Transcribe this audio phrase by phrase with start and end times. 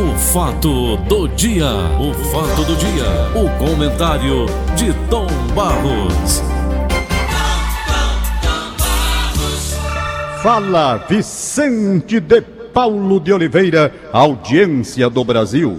[0.00, 1.66] O fato do dia,
[2.00, 3.04] o fato do dia,
[3.34, 6.42] o comentário de Tom Barros.
[10.42, 15.78] Fala Vicente de Paulo de Oliveira, audiência do Brasil.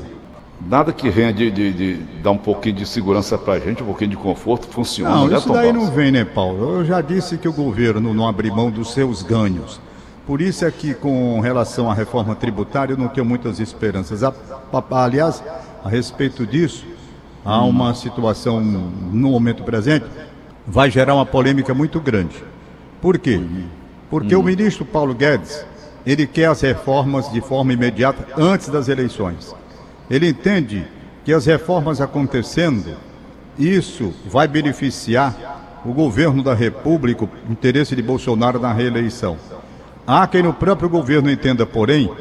[0.68, 4.12] Nada que venha de, de, de dar um pouquinho de segurança pra gente, um pouquinho
[4.12, 5.16] de conforto, funciona.
[5.16, 6.76] Não, né, isso daí não vem, né, Paulo?
[6.76, 9.82] Eu já disse que o governo não abre mão dos seus ganhos.
[10.26, 14.24] Por isso é que, com relação à reforma tributária, eu não tenho muitas esperanças.
[14.24, 14.34] A-
[14.72, 15.44] a- aliás,
[15.84, 16.86] a respeito disso,
[17.44, 20.06] há uma situação no momento presente,
[20.66, 22.36] vai gerar uma polêmica muito grande.
[23.02, 23.42] Por quê?
[24.10, 25.66] Porque o ministro Paulo Guedes,
[26.06, 29.56] ele quer as reformas de forma imediata antes das eleições.
[30.10, 30.86] Ele entende
[31.26, 32.96] que as reformas acontecendo,
[33.58, 39.36] isso vai beneficiar o governo da República, o interesse de Bolsonaro na reeleição.
[40.06, 42.12] Há quem no próprio governo entenda, porém,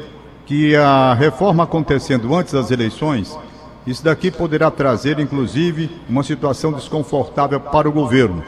[0.45, 3.37] que a reforma acontecendo antes das eleições,
[3.85, 8.43] isso daqui poderá trazer, inclusive, uma situação desconfortável para o governo.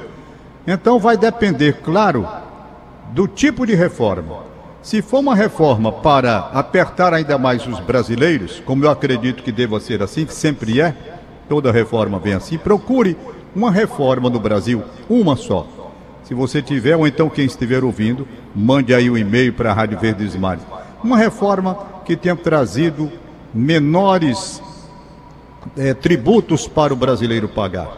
[0.67, 2.27] Então vai depender, claro,
[3.11, 4.43] do tipo de reforma.
[4.81, 9.79] Se for uma reforma para apertar ainda mais os brasileiros, como eu acredito que deva
[9.79, 10.93] ser assim, que sempre é,
[11.47, 13.17] toda reforma vem assim, procure
[13.55, 15.82] uma reforma no Brasil, uma só.
[16.23, 19.99] Se você tiver, ou então quem estiver ouvindo, mande aí um e-mail para a Rádio
[19.99, 20.63] Verdes Mares.
[21.03, 23.11] Uma reforma que tenha trazido
[23.53, 24.61] menores
[25.77, 27.89] eh, tributos para o brasileiro pagar.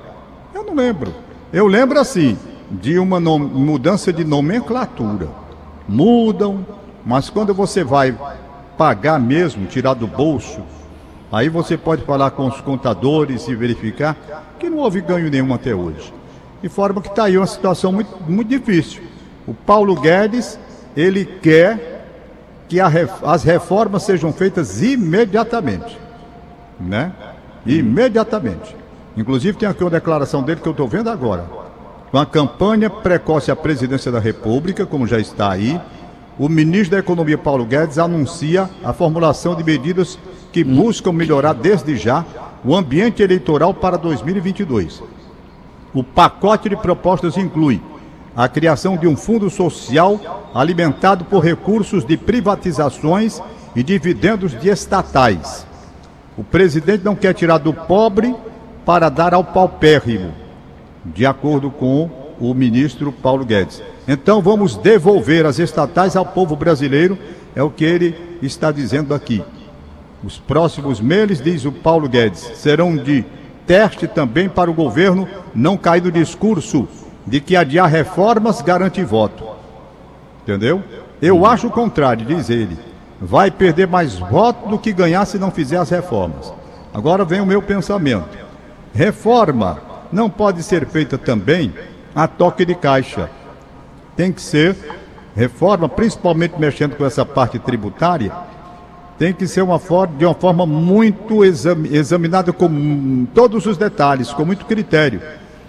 [0.53, 1.13] Eu não lembro.
[1.53, 2.37] Eu lembro assim,
[2.69, 5.29] de uma mudança de nomenclatura.
[5.87, 6.65] Mudam,
[7.05, 8.17] mas quando você vai
[8.77, 10.61] pagar mesmo, tirar do bolso,
[11.31, 14.17] aí você pode falar com os contadores e verificar
[14.57, 16.11] que não houve ganho nenhum até hoje.
[16.65, 19.03] De forma que está aí uma situação muito, muito difícil.
[19.45, 20.57] O Paulo Guedes,
[20.97, 22.07] ele quer
[22.67, 26.05] que as reformas sejam feitas imediatamente
[26.79, 27.11] né?
[27.65, 28.75] Imediatamente.
[29.15, 31.45] Inclusive tem aqui uma declaração dele que eu estou vendo agora.
[32.11, 35.79] Com a campanha precoce à presidência da República, como já está aí,
[36.37, 40.19] o ministro da Economia Paulo Guedes anuncia a formulação de medidas
[40.51, 42.25] que buscam melhorar desde já
[42.63, 45.01] o ambiente eleitoral para 2022.
[45.95, 47.81] O pacote de propostas inclui
[48.35, 53.41] a criação de um fundo social alimentado por recursos de privatizações
[53.73, 55.65] e dividendos de estatais.
[56.37, 58.35] O presidente não quer tirar do pobre
[58.85, 60.33] para dar ao paupérrimo,
[61.05, 62.09] de acordo com
[62.41, 63.81] o ministro Paulo Guedes.
[64.05, 67.17] Então vamos devolver as estatais ao povo brasileiro,
[67.55, 69.41] é o que ele está dizendo aqui.
[70.21, 73.23] Os próximos meses, diz o Paulo Guedes, serão de
[73.65, 76.87] teste também para o governo não cair no discurso
[77.25, 79.43] de que adiar reformas garante voto.
[80.43, 80.83] Entendeu?
[81.21, 82.77] Eu acho o contrário, diz ele.
[83.19, 86.53] Vai perder mais voto do que ganhar se não fizer as reformas.
[86.93, 88.37] Agora vem o meu pensamento.
[88.93, 89.81] Reforma
[90.11, 91.73] não pode ser feita também
[92.13, 93.29] a toque de caixa.
[94.15, 94.75] Tem que ser
[95.35, 98.31] reforma, principalmente mexendo com essa parte tributária,
[99.17, 104.31] tem que ser uma forma, de uma forma muito exam- examinada com todos os detalhes,
[104.33, 105.21] com muito critério,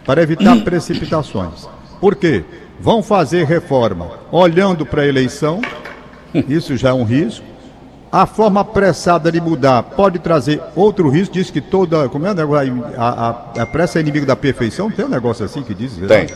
[0.05, 1.69] para evitar precipitações.
[2.01, 2.45] Por quê?
[2.81, 5.61] Vão fazer reforma olhando para a eleição,
[6.49, 7.45] isso já é um risco.
[8.13, 11.35] A forma apressada de mudar pode trazer outro risco.
[11.35, 12.09] Diz que toda.
[12.09, 12.85] Como é o negócio?
[12.97, 13.09] A,
[13.59, 14.91] a, a pressa é inimigo da perfeição?
[14.91, 15.97] Tem um negócio assim que diz?
[16.07, 16.27] Tem.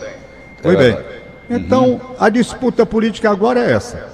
[0.62, 0.93] Pois É bem.
[0.93, 1.04] verdade.
[1.49, 4.09] Então, a disputa política agora é essa.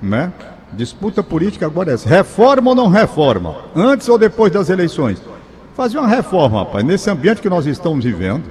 [0.00, 0.32] Né?
[0.72, 2.08] Disputa política agora é essa.
[2.08, 3.56] Reforma ou não reforma?
[3.76, 5.20] Antes ou depois das eleições?
[5.76, 8.44] Fazer uma reforma, rapaz, nesse ambiente que nós estamos vivendo.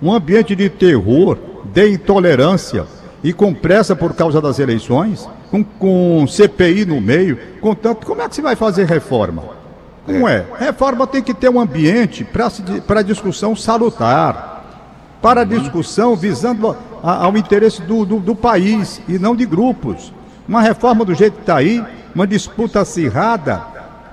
[0.00, 2.84] Um ambiente de terror, de intolerância
[3.24, 8.06] e com pressa por causa das eleições, com, com CPI no meio, com tanto.
[8.06, 9.42] Como é que se vai fazer reforma?
[10.06, 10.44] Não é.
[10.58, 12.24] Reforma tem que ter um ambiente
[12.86, 14.54] para discussão salutar
[15.22, 20.12] para a discussão visando a- ao interesse do, do, do país e não de grupos.
[20.48, 21.84] Uma reforma do jeito que está aí,
[22.14, 23.60] uma disputa acirrada,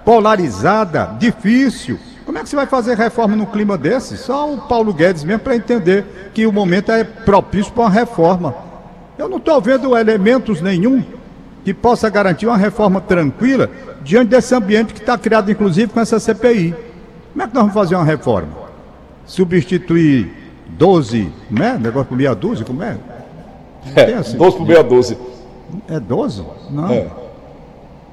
[0.03, 1.99] polarizada, difícil.
[2.25, 4.17] Como é que você vai fazer reforma num clima desse?
[4.17, 8.55] Só o Paulo Guedes mesmo para entender que o momento é propício para uma reforma.
[9.17, 11.03] Eu não estou vendo elementos nenhum
[11.63, 13.69] que possa garantir uma reforma tranquila
[14.01, 16.75] diante desse ambiente que está criado, inclusive, com essa CPI.
[17.31, 18.49] Como é que nós vamos fazer uma reforma?
[19.25, 20.31] Substituir
[20.67, 21.77] 12, né?
[21.79, 22.97] Negócio por meia dúzia, como é?
[23.93, 24.37] Tem É, assim?
[24.37, 25.17] 12 por meia 12.
[25.87, 26.43] É 12?
[26.69, 26.91] Não.
[26.91, 27.07] É.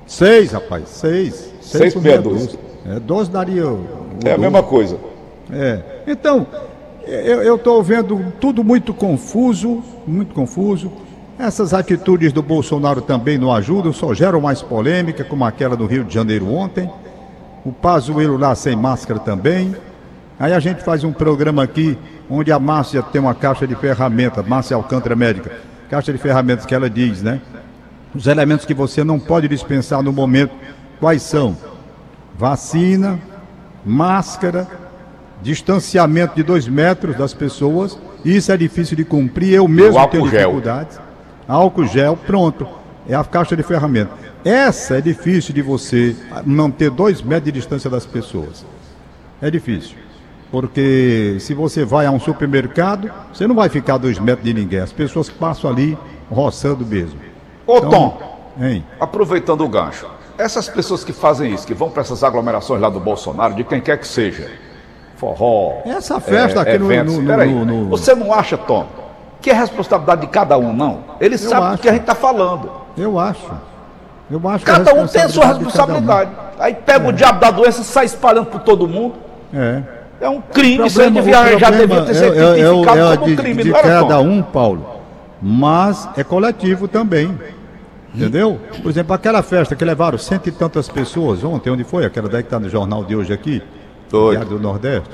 [0.06, 1.52] Seis, rapaz, seis.
[1.60, 2.58] Seis por meia dúzia.
[2.86, 3.74] É, 12 daria o.
[3.74, 3.86] o
[4.24, 4.40] É a dobro.
[4.40, 4.98] mesma coisa.
[5.52, 5.80] É.
[6.06, 6.46] Então,
[7.06, 10.90] eu estou vendo tudo muito confuso, muito confuso.
[11.38, 16.04] Essas atitudes do Bolsonaro também não ajudam, só geram mais polêmica, como aquela do Rio
[16.04, 16.90] de Janeiro ontem.
[17.64, 19.74] o Pazuello lá sem máscara também.
[20.38, 21.96] Aí a gente faz um programa aqui
[22.28, 25.50] onde a Márcia tem uma caixa de ferramentas, Márcia Alcântara Médica,
[25.90, 27.40] caixa de ferramentas que ela diz, né?
[28.14, 30.54] Os elementos que você não pode dispensar no momento,
[31.00, 31.56] quais são?
[32.38, 33.18] Vacina,
[33.84, 34.68] máscara,
[35.42, 40.94] distanciamento de dois metros das pessoas, isso é difícil de cumprir, eu mesmo tenho dificuldades.
[40.94, 41.04] Gel.
[41.48, 42.68] Álcool gel, pronto,
[43.08, 44.16] é a caixa de ferramentas.
[44.44, 46.14] Essa é difícil de você
[46.46, 48.64] manter dois metros de distância das pessoas.
[49.42, 49.96] É difícil.
[50.50, 54.80] Porque se você vai a um supermercado, você não vai ficar dois metros de ninguém.
[54.80, 55.96] As pessoas passam ali
[56.30, 57.18] roçando mesmo.
[57.66, 58.18] Ô então, Tom,
[58.60, 58.84] hein?
[58.98, 60.06] aproveitando o gancho,
[60.36, 63.80] essas pessoas que fazem isso, que vão para essas aglomerações lá do Bolsonaro, de quem
[63.80, 64.50] quer que seja,
[65.16, 65.82] forró.
[65.84, 68.86] Essa festa é, aqui eventos, no, no, no, no, Você não acha, Tom,
[69.40, 71.04] que é responsabilidade de cada um, não?
[71.20, 72.70] Ele sabe do que a gente está falando.
[72.96, 73.52] Eu acho.
[74.30, 76.30] Eu acho cada um tem a sua responsabilidade.
[76.30, 76.62] Um.
[76.62, 77.08] Aí pega é.
[77.08, 79.14] o diabo da doença e sai espalhando por todo mundo.
[79.52, 79.99] É.
[80.20, 83.36] É um crime, isso aí devia, já devia ter sido é, é, é, como de,
[83.36, 85.00] crime, de, de cada um, Paulo.
[85.40, 87.38] Mas é coletivo também.
[88.14, 88.60] Entendeu?
[88.82, 92.04] Por exemplo, aquela festa que levaram cento e tantas pessoas ontem, onde foi?
[92.04, 93.62] Aquela daí que está no jornal de hoje aqui?
[94.10, 94.44] Doido.
[94.44, 95.08] Do Nordeste.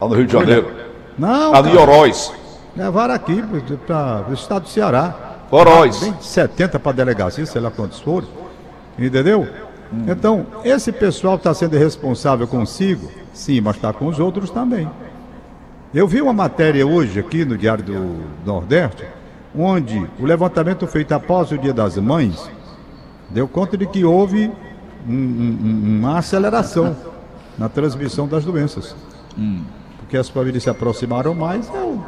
[0.00, 0.70] Lá no Rio de Janeiro.
[1.18, 1.52] Não.
[1.52, 2.32] Lá no Oroz.
[2.74, 3.42] Levaram aqui
[3.86, 5.14] para o estado do Ceará.
[5.50, 6.00] Oroz.
[6.00, 8.26] Bem 70 para delegacia, sei lá quantos foram.
[8.98, 9.46] Entendeu?
[10.06, 14.88] Então, esse pessoal está sendo responsável consigo, sim, mas está com os outros também.
[15.94, 19.06] Eu vi uma matéria hoje aqui no Diário do Nordeste,
[19.56, 22.50] onde o levantamento feito após o Dia das Mães
[23.30, 24.52] deu conta de que houve
[25.08, 26.94] um, um, uma aceleração
[27.56, 28.94] na transmissão das doenças.
[29.36, 29.62] Hum.
[29.98, 32.02] Porque as famílias se aproximaram mais, eu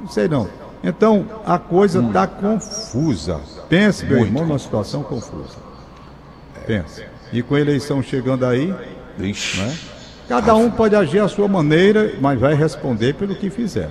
[0.00, 0.48] não sei não.
[0.82, 2.58] Então, a coisa está hum.
[2.58, 3.40] confusa.
[3.68, 4.30] Pense, meu Muito.
[4.30, 5.56] irmão, numa situação confusa.
[6.66, 7.04] Pense.
[7.32, 8.74] E com a eleição chegando aí,
[9.18, 9.32] né,
[10.28, 13.90] cada um pode agir à sua maneira, mas vai responder pelo que fizer.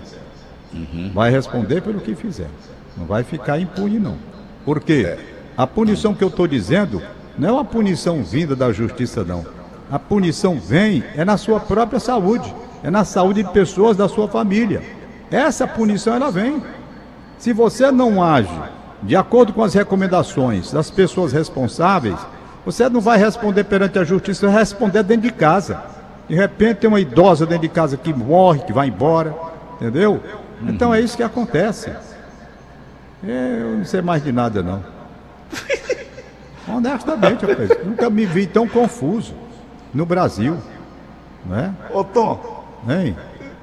[0.73, 1.11] Uhum.
[1.13, 2.49] Vai responder pelo que fizer.
[2.97, 4.17] Não vai ficar impune, não.
[4.63, 5.05] Por quê?
[5.07, 5.19] É.
[5.57, 7.01] A punição que eu estou dizendo
[7.37, 9.45] não é uma punição vinda da justiça, não.
[9.91, 12.53] A punição vem é na sua própria saúde,
[12.83, 14.81] é na saúde de pessoas da sua família.
[15.29, 16.61] Essa punição ela vem.
[17.37, 18.49] Se você não age
[19.03, 22.17] de acordo com as recomendações das pessoas responsáveis,
[22.65, 25.83] você não vai responder perante a justiça, vai responder dentro de casa.
[26.27, 29.35] De repente tem uma idosa dentro de casa que morre, que vai embora,
[29.75, 30.19] entendeu?
[30.63, 31.91] Então é isso que acontece.
[33.23, 34.83] Eu não sei mais de nada, não.
[36.67, 39.35] Honestamente, rapaz, nunca me vi tão confuso
[39.93, 40.57] no Brasil.
[41.45, 41.73] Né?
[41.93, 43.15] Ô Tom, hein?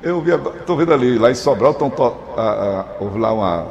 [0.02, 0.30] eu vi,
[0.66, 1.92] tô vendo ali, lá em Sobral, tão,
[3.00, 3.66] houve lá uma,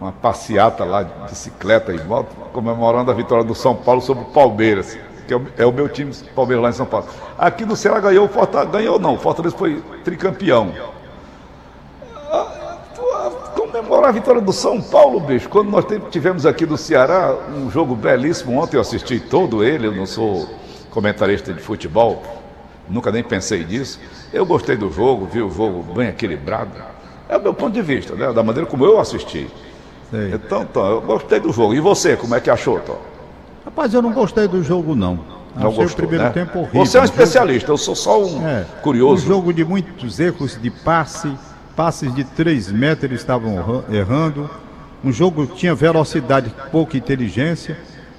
[0.00, 4.26] uma passeata lá de bicicleta e moto, comemorando a vitória do São Paulo sobre o
[4.26, 7.06] Palmeiras, que é o, é meu time Palmeiras lá em São Paulo.
[7.36, 10.72] Aqui no Ceará ganhou, o Fortaleza ganhou não, o Fortaleza foi tricampeão
[13.78, 15.48] comemorar a vitória do São Paulo, bicho.
[15.48, 19.92] Quando nós tivemos aqui do Ceará um jogo belíssimo, ontem eu assisti todo ele, eu
[19.92, 20.48] não sou
[20.90, 22.22] comentarista de futebol,
[22.88, 24.00] nunca nem pensei nisso.
[24.32, 26.72] Eu gostei do jogo, vi o jogo bem equilibrado.
[27.28, 28.32] É o meu ponto de vista, né?
[28.32, 29.48] Da maneira como eu assisti.
[30.10, 30.32] Sei.
[30.34, 31.74] Então, Tom, eu gostei do jogo.
[31.74, 32.98] E você, como é que achou, Tom?
[33.64, 35.18] Rapaz, eu não gostei do jogo, não.
[35.54, 36.30] Não Achei gostou, o primeiro né?
[36.30, 36.86] tempo horrível.
[36.86, 39.24] Você é um especialista, eu sou só um é, curioso.
[39.24, 41.30] Um jogo de muitos erros de passe,
[41.76, 44.48] passes de 3 metros eles estavam errando.
[45.04, 47.76] Um jogo que tinha velocidade, pouca inteligência.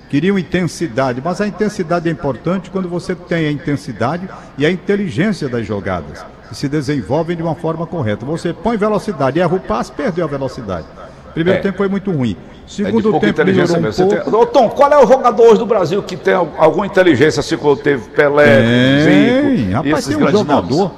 [0.09, 5.47] Queriam intensidade, mas a intensidade é importante quando você tem a intensidade e a inteligência
[5.47, 8.25] das jogadas, que se desenvolvem de uma forma correta.
[8.25, 10.87] Você põe velocidade, erra o passe, perdeu a velocidade.
[11.33, 11.61] Primeiro é.
[11.61, 12.35] tempo foi muito ruim.
[12.67, 14.07] Segundo é tempo inteligência um mesmo.
[14.07, 14.31] Pouco...
[14.31, 14.39] Tem...
[14.39, 17.75] Ô, Tom, qual é o jogador hoje do Brasil que tem alguma inteligência assim como
[17.75, 19.57] teve Pelé, tem.
[19.57, 20.91] Zico, Rapaz, tem um jogador, nomes?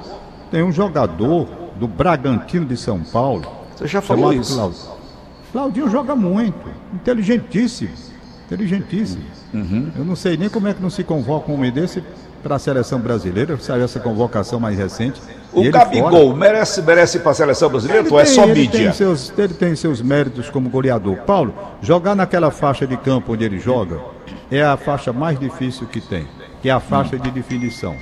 [0.50, 3.46] tem um jogador do Bragantino de São Paulo.
[3.74, 4.54] Você já falou isso.
[4.54, 4.92] Claudinho.
[5.52, 7.90] Claudinho joga muito, inteligentíssimo,
[8.46, 9.22] inteligentíssimo.
[9.52, 9.90] Uhum.
[9.96, 12.02] Eu não sei nem como é que não se convoca um homem desse
[12.42, 15.20] para a seleção brasileira, saiu essa convocação mais recente.
[15.52, 16.36] O Gabigol fora...
[16.36, 18.84] merece, merece para a seleção brasileira ou é só ele mídia?
[18.84, 21.16] Tem seus, ele tem seus méritos como goleador.
[21.26, 24.00] Paulo, jogar naquela faixa de campo onde ele joga
[24.50, 26.26] é a faixa mais difícil que tem,
[26.60, 27.96] que é a faixa de definição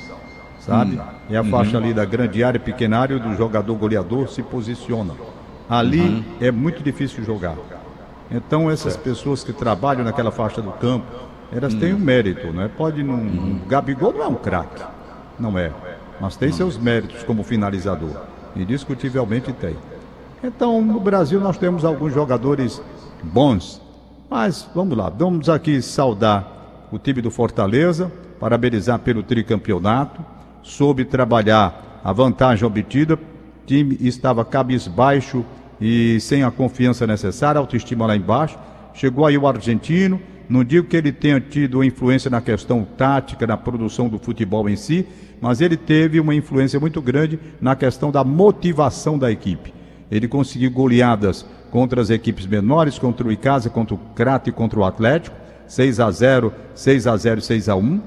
[0.61, 0.97] sabe?
[0.97, 1.03] Hum.
[1.31, 1.85] É a faixa uhum.
[1.85, 5.15] ali da grande área, pequena área, do jogador goleador se posiciona.
[5.69, 6.25] Ali uhum.
[6.41, 7.57] é muito difícil jogar.
[8.31, 11.07] Então essas pessoas que trabalham naquela faixa do campo,
[11.53, 12.05] elas têm um uhum.
[12.05, 12.69] mérito, não é?
[12.69, 13.15] Pode não.
[13.15, 14.83] Um Gabigol não é um craque,
[15.39, 15.73] não é.
[16.21, 18.15] Mas tem seus méritos como finalizador.
[18.55, 19.77] Indiscutivelmente tem.
[20.43, 22.83] Então, no Brasil nós temos alguns jogadores
[23.23, 23.81] bons.
[24.29, 30.25] Mas vamos lá, vamos aqui saudar o time do Fortaleza, parabenizar pelo tricampeonato,
[30.63, 33.19] soube trabalhar a vantagem obtida, o
[33.67, 35.45] time estava cabisbaixo
[35.81, 38.59] e sem a confiança necessária, autoestima lá embaixo.
[38.95, 43.57] Chegou aí o argentino, não digo que ele tenha tido influência na questão tática, na
[43.57, 45.07] produção do futebol em si,
[45.41, 49.73] mas ele teve uma influência muito grande na questão da motivação da equipe.
[50.11, 54.81] Ele conseguiu goleadas contra as equipes menores, contra o Icasa, contra o Crato e contra
[54.81, 55.37] o Atlético,
[55.69, 58.01] 6 a 0, 6 a 0, 6 a 1.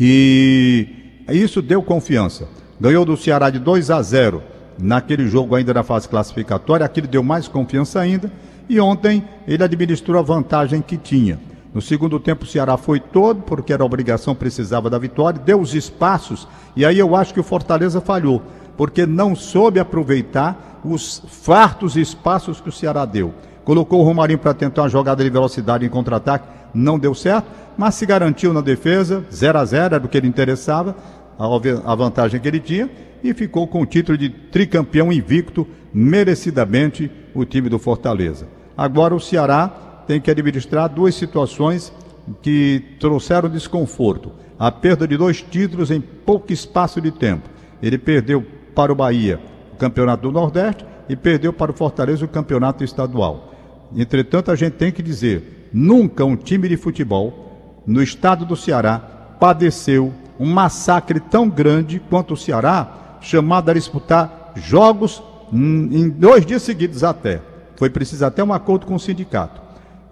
[0.00, 0.88] E
[1.28, 2.48] isso deu confiança.
[2.80, 4.42] Ganhou do Ceará de 2 a 0
[4.80, 8.32] naquele jogo ainda na fase classificatória, aquilo deu mais confiança ainda.
[8.68, 11.51] E ontem ele administrou a vantagem que tinha.
[11.74, 15.74] No segundo tempo, o Ceará foi todo, porque era obrigação, precisava da vitória, deu os
[15.74, 18.42] espaços, e aí eu acho que o Fortaleza falhou,
[18.76, 23.32] porque não soube aproveitar os fartos espaços que o Ceará deu.
[23.64, 27.46] Colocou o Romarinho para tentar uma jogada de velocidade em contra-ataque, não deu certo,
[27.78, 30.94] mas se garantiu na defesa, 0 a 0 era o que ele interessava,
[31.38, 32.90] a vantagem que ele tinha,
[33.24, 38.46] e ficou com o título de tricampeão invicto, merecidamente, o time do Fortaleza.
[38.76, 39.70] Agora o Ceará
[40.06, 41.92] tem que administrar duas situações
[42.40, 44.32] que trouxeram desconforto.
[44.58, 47.48] A perda de dois títulos em pouco espaço de tempo.
[47.82, 48.44] Ele perdeu
[48.74, 49.40] para o Bahia
[49.72, 53.52] o Campeonato do Nordeste e perdeu para o Fortaleza o Campeonato Estadual.
[53.96, 58.98] Entretanto, a gente tem que dizer: nunca um time de futebol no estado do Ceará
[59.40, 66.62] padeceu um massacre tão grande quanto o Ceará, chamado a disputar jogos em dois dias
[66.62, 67.40] seguidos até.
[67.76, 69.61] Foi preciso até um acordo com o sindicato.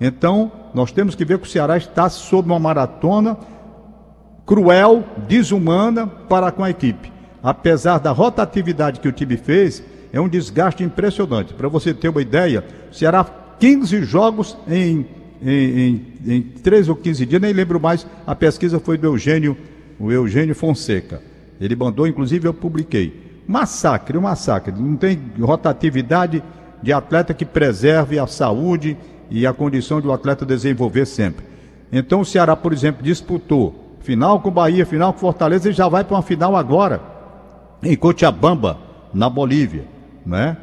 [0.00, 3.36] Então, nós temos que ver que o Ceará está sob uma maratona
[4.46, 7.12] cruel, desumana para com a equipe.
[7.42, 11.54] Apesar da rotatividade que o time fez, é um desgaste impressionante.
[11.54, 13.24] Para você ter uma ideia, o Ceará
[13.58, 15.06] 15 jogos em,
[15.42, 19.56] em, em, em 3 ou 15 dias, nem lembro mais, a pesquisa foi do Eugênio,
[19.98, 21.22] o Eugênio Fonseca.
[21.60, 23.42] Ele mandou, inclusive eu publiquei.
[23.46, 24.72] Massacre, um massacre.
[24.72, 26.42] Não tem rotatividade
[26.82, 28.96] de atleta que preserve a saúde
[29.30, 31.46] e a condição de o atleta desenvolver sempre.
[31.92, 36.04] Então o Ceará, por exemplo, disputou final com Bahia, final com Fortaleza e já vai
[36.04, 37.00] para uma final agora
[37.82, 38.78] em Cochabamba,
[39.12, 39.84] na Bolívia,
[40.24, 40.56] né?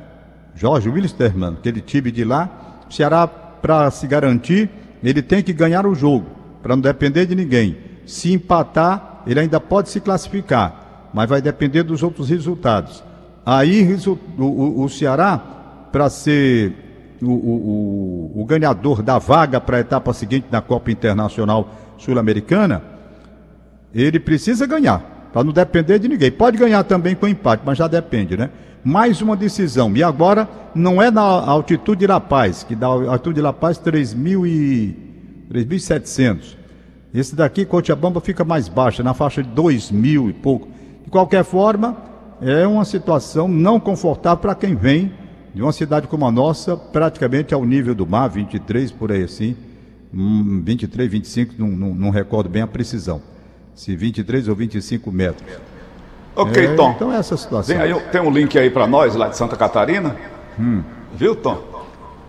[0.56, 2.50] Jorge Wilstermann, aquele time de lá,
[2.90, 4.70] o Ceará para se garantir,
[5.04, 6.26] ele tem que ganhar o jogo,
[6.62, 7.78] para não depender de ninguém.
[8.06, 13.04] Se empatar, ele ainda pode se classificar, mas vai depender dos outros resultados.
[13.46, 15.38] Aí o, o, o Ceará,
[15.92, 16.87] para ser
[17.22, 22.84] o, o, o, ganhador da vaga para a etapa seguinte na Copa Internacional Sul-Americana,
[23.94, 26.32] ele precisa ganhar, para não depender de ninguém.
[26.32, 28.50] Pode ganhar também com empate, mas já depende, né?
[28.84, 29.92] Mais uma decisão.
[29.96, 33.80] E agora não é na altitude de La Paz, que dá altitude de La Paz
[33.80, 36.56] 3.700.
[37.14, 40.68] Esse daqui, Cochabamba, fica mais baixo, na faixa de 2.000 e pouco.
[41.04, 41.98] De qualquer forma,
[42.42, 45.12] é uma situação não confortável para quem vem
[45.58, 49.58] de uma cidade como a nossa, praticamente ao nível do mar, 23 por aí assim,
[50.14, 53.20] 23, 25, não, não, não recordo bem a precisão,
[53.74, 55.50] se 23 ou 25 metros.
[56.36, 56.92] Ok, é, Tom.
[56.92, 57.76] Então é essa situação.
[57.76, 60.16] Tem, aí, tem um link aí para nós, lá de Santa Catarina.
[60.60, 60.84] Hum.
[61.16, 61.60] Viu, Tom?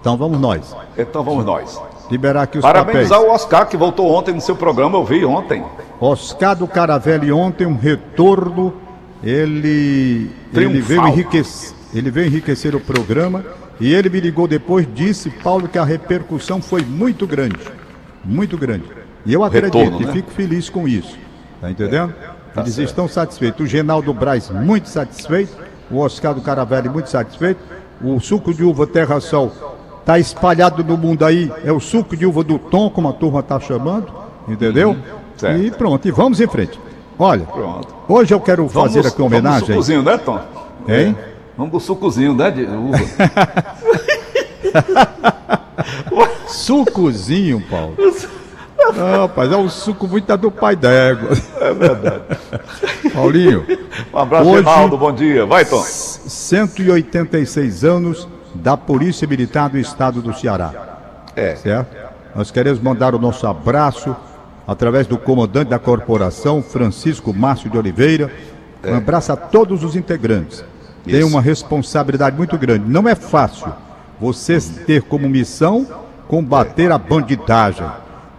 [0.00, 0.74] Então vamos nós.
[0.96, 1.78] Então vamos nós.
[2.10, 3.30] Liberar aqui os Parabenizar papéis.
[3.30, 5.62] o Oscar, que voltou ontem no seu programa, eu vi ontem.
[6.00, 8.72] Oscar do Caravelli ontem, um retorno.
[9.22, 13.44] Ele, ele veio enriquecer ele veio enriquecer o programa
[13.80, 17.58] e ele me ligou depois, disse, Paulo, que a repercussão foi muito grande.
[18.24, 18.84] Muito grande.
[19.24, 20.10] E eu acredito Retorno, né?
[20.10, 21.16] e fico feliz com isso.
[21.60, 22.14] Tá entendendo?
[22.54, 22.88] Tá Eles certo.
[22.88, 23.64] estão satisfeitos.
[23.64, 25.56] O Genaldo Braz, muito satisfeito.
[25.90, 27.60] O Oscar do Caravelli, muito satisfeito.
[28.02, 29.52] O suco de uva Terra Sol
[30.00, 31.52] está espalhado no mundo aí.
[31.64, 34.12] É o suco de uva do Tom, como a turma está chamando.
[34.46, 34.90] Entendeu?
[35.42, 36.80] Uhum, e pronto, e vamos em frente.
[37.18, 37.94] Olha, pronto.
[38.08, 39.68] hoje eu quero fazer vamos, aqui uma homenagem.
[39.68, 40.40] Vamos sucozinho, né, Tom?
[40.88, 41.16] Hein?
[41.18, 41.37] É.
[41.58, 42.98] Vamos pro sucozinho, né, de uva?
[46.46, 47.96] Sucozinho, Paulo.
[48.94, 51.30] Não, rapaz, é um suco muito do pai d'égua.
[51.60, 52.22] É verdade.
[53.12, 53.66] Paulinho.
[54.14, 55.44] Um abraço, hoje, Ronaldo, bom dia.
[55.46, 55.82] Vai, Tom.
[55.82, 60.72] 186 anos da Polícia Militar do Estado do Ceará.
[61.34, 61.56] É.
[61.56, 61.96] Certo?
[62.36, 64.14] Nós queremos mandar o nosso abraço
[64.64, 68.30] através do comandante da corporação, Francisco Márcio de Oliveira.
[68.84, 68.96] Um é.
[68.96, 70.64] abraço a todos os integrantes
[71.04, 72.84] tem uma responsabilidade muito grande.
[72.88, 73.72] Não é fácil
[74.20, 75.86] você ter como missão
[76.26, 77.86] combater a bandidagem.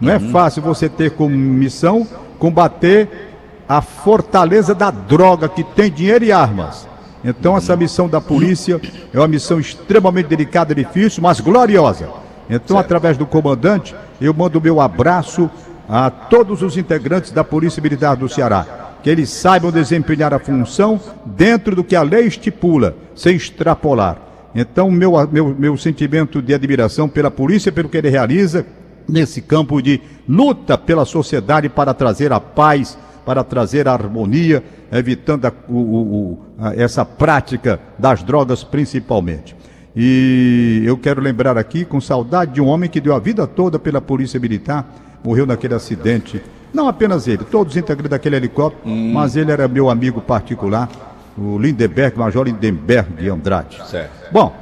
[0.00, 0.30] Não é uhum.
[0.30, 2.06] fácil você ter como missão
[2.38, 3.34] combater
[3.68, 6.88] a fortaleza da droga que tem dinheiro e armas.
[7.22, 8.80] Então essa missão da polícia
[9.12, 12.08] é uma missão extremamente delicada, difícil, mas gloriosa.
[12.48, 15.48] Então, através do comandante, eu mando o meu abraço
[15.88, 21.00] a todos os integrantes da Polícia Militar do Ceará que eles saibam desempenhar a função
[21.24, 24.18] dentro do que a lei estipula, sem extrapolar.
[24.54, 28.66] Então, meu, meu, meu sentimento de admiração pela polícia, pelo que ele realiza
[29.08, 35.46] nesse campo de luta pela sociedade para trazer a paz, para trazer a harmonia, evitando
[35.46, 39.54] a, o, o, a, essa prática das drogas principalmente.
[39.94, 43.78] E eu quero lembrar aqui, com saudade, de um homem que deu a vida toda
[43.78, 44.88] pela Polícia Militar,
[45.24, 46.40] morreu naquele acidente
[46.72, 49.12] não apenas ele, todos integrantes daquele helicóptero, hum.
[49.12, 50.88] mas ele era meu amigo particular,
[51.36, 53.80] o Lindenberg, Major Lindenberg de Andrade.
[53.86, 54.32] Certo.
[54.32, 54.54] Bom,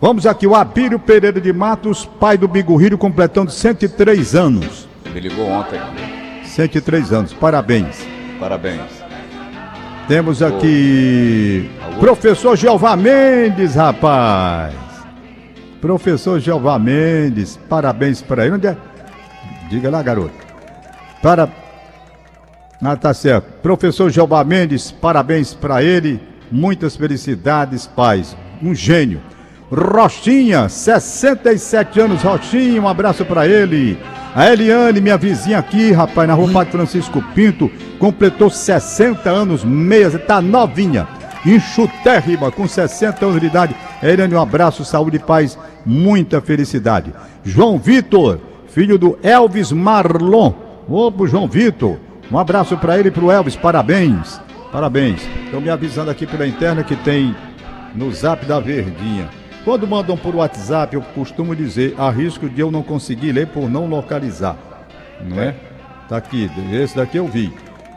[0.00, 4.88] vamos aqui, o Abílio Pereira de Matos, pai do Bigorrilho, completando 103 anos.
[5.12, 5.80] Me ligou ontem.
[6.44, 8.06] 103 anos, parabéns.
[8.38, 8.80] Parabéns.
[10.08, 14.74] Temos aqui professor Jeová Mendes, rapaz.
[15.80, 18.56] Professor Jeová Mendes, parabéns para ele.
[18.56, 18.76] Onde é?
[19.68, 20.49] Diga lá, garoto.
[21.22, 21.48] Para.
[22.82, 23.60] Ah, tá certo.
[23.62, 26.20] Professor Jeová Mendes, parabéns para ele.
[26.50, 28.36] Muitas felicidades, pais.
[28.62, 29.20] Um gênio.
[29.70, 33.96] Rochinha, 67 anos, Rochinha, um abraço para ele.
[34.34, 40.10] A Eliane, minha vizinha aqui, rapaz, na rua Padre Francisco Pinto, completou 60 anos, meia,
[40.18, 41.06] tá novinha,
[41.46, 43.76] enxutérrima, com 60 anos de idade.
[44.02, 47.12] Eliane, um abraço, saúde e paz, muita felicidade.
[47.44, 50.52] João Vitor, filho do Elvis Marlon,
[50.90, 51.98] Ô, pro João Vitor.
[52.32, 53.54] Um abraço para ele e pro Elvis.
[53.54, 54.40] Parabéns.
[54.72, 55.22] Parabéns.
[55.44, 57.34] Estão me avisando aqui pela interna que tem
[57.94, 59.28] no zap da Verdinha.
[59.64, 63.70] Quando mandam por WhatsApp, eu costumo dizer, há risco de eu não conseguir ler por
[63.70, 64.56] não localizar.
[65.22, 65.54] Não é?
[66.08, 67.52] Tá aqui, esse daqui eu vi.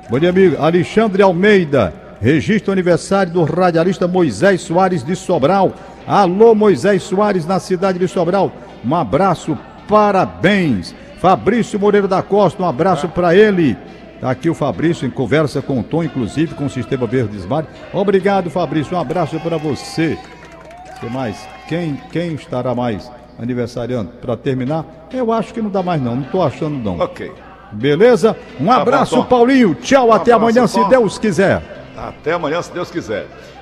[0.07, 0.61] Bom dia, amigo.
[0.61, 5.73] Alexandre Almeida, registro aniversário do radialista Moisés Soares de Sobral.
[6.05, 8.51] Alô, Moisés Soares, na cidade de Sobral.
[8.85, 9.57] Um abraço,
[9.87, 10.93] parabéns.
[11.23, 13.77] Fabrício Moreira da Costa, um abraço para ele.
[14.15, 17.69] Está aqui o Fabrício em conversa com o Tom, inclusive com o Sistema Verdes Mares.
[17.93, 18.97] Obrigado, Fabrício.
[18.97, 20.19] Um abraço para você.
[20.99, 21.47] Você mais?
[21.69, 23.09] Quem, quem estará mais
[23.39, 24.11] aniversariando?
[24.19, 26.17] Para terminar, eu acho que não dá mais não.
[26.17, 26.99] Não estou achando não.
[26.99, 27.31] Ok.
[27.71, 28.35] Beleza?
[28.59, 29.75] Um abraço, Paulinho.
[29.75, 30.83] Tchau, um até abraço, amanhã, Tom.
[30.83, 31.63] se Deus quiser.
[31.95, 33.27] Até amanhã, se Deus quiser.